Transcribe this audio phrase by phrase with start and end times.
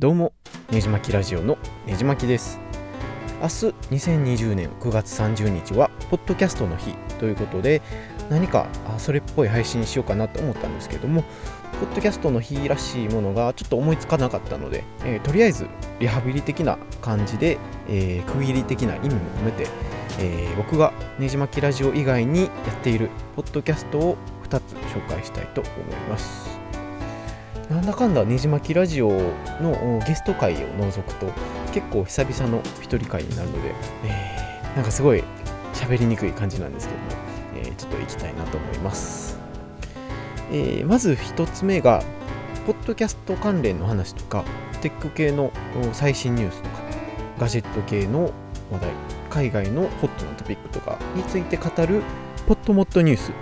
[0.00, 0.32] どうも
[0.70, 2.60] ねじまきラジオのねじまきです。
[3.42, 3.50] 明日
[3.90, 7.82] 2020年9月30日はポッドキャストの日ということで
[8.30, 11.24] 何かそれっぽい配信しようかなと思ったんですけども
[11.80, 15.66] ポッドキャストの日らしいものがちょっと思いつかなかったので、えーとりあえず
[15.98, 17.58] リハビリ的な感じで、
[17.88, 19.66] えー区切り的な意味も込めて、
[20.20, 22.50] えー僕がねじまきラジオ以外にやっ
[22.84, 24.16] ているポッドキャストを
[24.48, 26.67] 2つ紹介したいと思います。
[27.70, 29.10] なんだかんだねじまきラジオ
[29.60, 31.26] のおゲスト会を除くと
[31.72, 34.76] 結構久々の一人会になるので、えー。
[34.76, 35.22] なんかすごい
[35.74, 37.06] 喋りにくい感じなんですけども、
[37.56, 39.38] えーちょっと行きたいなと思います、
[40.50, 42.02] えーまず1つ目が
[42.66, 44.44] ポッドキャスト関連の話とか
[44.80, 45.52] テック系の
[45.90, 46.82] お最新ニュースとか
[47.38, 48.32] ガジェット系の
[48.70, 48.90] 話題
[49.30, 52.02] 海外のホットなトピックとかについて語る
[52.46, 53.34] ポッドモッドニュースっ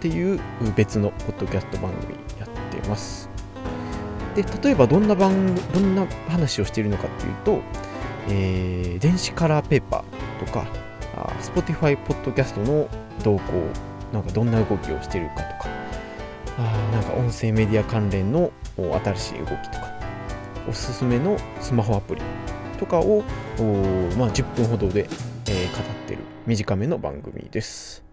[0.00, 0.40] ていう
[0.76, 3.27] 別のポッドキャスト番組やってます
[4.42, 7.60] で例えばどんな番どんな話をしているのかっていうと、
[8.28, 10.66] えー電子カラーペーパーとか
[11.16, 12.88] あ Spotify ポッドキャストの
[13.22, 13.42] 動向
[14.12, 15.68] なんかどんな動きをしているかとか
[16.58, 19.92] あなんか音声メディア関連の新しい動きとか
[20.68, 22.22] おすすめのスマホアプリ
[22.78, 23.22] とかを、
[24.16, 25.08] まあ、10分ほどで、
[25.46, 28.04] えー語ってる短めの番組です。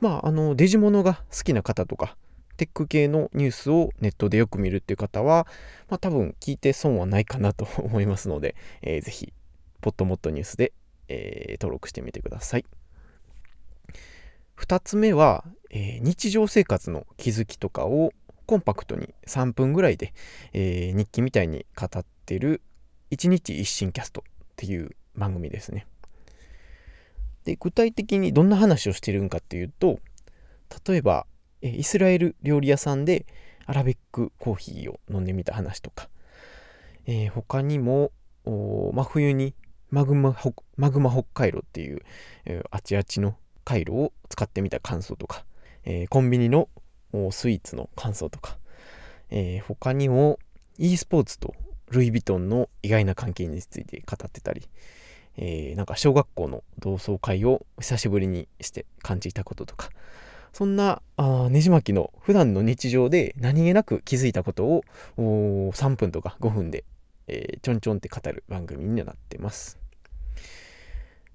[0.00, 2.16] まあ、あのデジモノが好きな方とか
[2.58, 5.46] テック系のニュースをネットでよく見るっていう方は、
[5.88, 9.32] まあ、多分聞いて損はないかなと 思いますので、えーぜひ
[9.80, 10.72] ポッドモッドニュースで、
[11.06, 12.66] えー登録してみてください。
[14.56, 18.12] 2つ目は、えー日常生活の気づきとかを
[18.46, 20.12] コンパクトに3分ぐらいで、
[20.52, 22.60] えー日記みたいに語ってる
[23.12, 25.86] 1日一新キャストっていう番組ですね。
[27.44, 30.00] で具体的にどんな話をしてるんかっていうと
[30.86, 31.26] 例えば
[31.62, 33.26] えイスラエル料理屋さんで
[33.66, 36.08] アラベックコーヒーを飲んでみた話とか、
[37.06, 38.12] えー他にも
[38.44, 39.54] 真冬に
[39.90, 40.36] マグマ
[40.76, 42.02] マグマ北海道っていう、
[42.44, 45.44] えーあちあちの回路を使ってみた感想とか、
[45.84, 46.68] えーコンビニの
[47.30, 48.56] スイーツの感想とか、
[49.30, 50.38] えー他にも
[50.78, 51.54] e スポーツと
[51.90, 54.68] ルイ・ヴィトンの意外な関係について語ってたり、
[55.36, 59.90] えーなんか小学校の同窓会を久しぶりにして感じたこととか。
[60.58, 64.82] そんなあねじ巻きの普段の日常で何気なく気づいたことを
[65.16, 66.82] 3分とか5分で、
[67.28, 69.78] えーちょんちょんって語る番組になってます。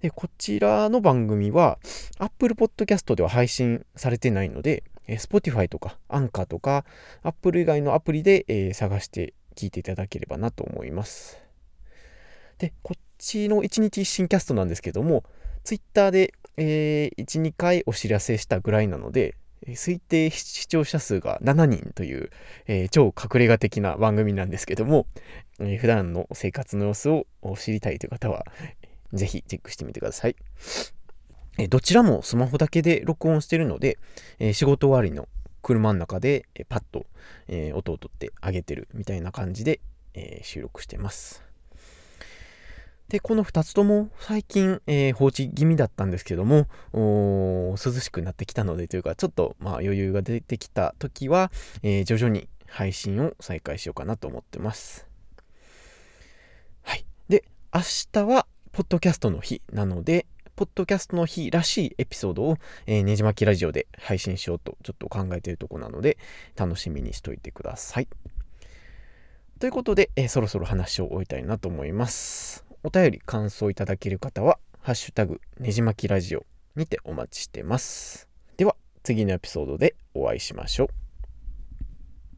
[0.01, 1.79] でこちらの番組は
[2.17, 6.83] Apple Podcast では配信されてないので、えー Spotify とか Anchor とか
[7.22, 11.39] Apple 以外のアプリで、えー探して聞いていただければなと思います。
[12.57, 15.23] で、こっちの1日一新キャストなんですけども、
[15.63, 19.36] Twitter で、えー1、2回お知らせしたぐらいなので、
[19.68, 22.30] 推定視聴者数が7人という、
[22.68, 25.08] えー超隠れ家的な番組なんですけども、
[25.59, 27.25] えー普段の生活の様子を
[27.58, 28.46] 知りたいという方は、
[29.13, 30.36] ぜひチェックしてみてください。
[31.58, 33.97] えーどちらもスマホだけで録音してるので、
[34.40, 35.28] えー仕事終わりの
[35.62, 37.06] 車の中で、パッと、
[37.47, 39.80] えー音を取ってあげてるみたいな感じで、
[40.13, 41.53] えー収録してます。
[43.09, 51.52] で、この2つとも最近、えー放置気味だったんですけども、涼しくなってきたのでというか、ちょっとまあ余裕が出てきた時は、
[51.84, 55.08] えー徐々に配信を再開しようかなと思ってます。
[56.81, 57.06] はい。
[57.30, 57.44] で、
[57.74, 57.81] 明
[58.12, 60.25] 日は、ポッドキャストの日なので、
[60.56, 66.18] ポッドキャストの日らしいエピソードを、えーねじまきラジオで配信しようとちょっと考えているところなので、
[66.56, 68.08] 楽しみにしといてください。
[69.59, 72.62] ということで、えーそろそろ話を終えたいなと思います。
[72.85, 76.45] お便り感想いただける方は、ハッシュタグねじまきラジオ
[76.75, 78.27] にてお待ちしてます。
[78.57, 81.03] では、次のエピソードでお会いしましょう。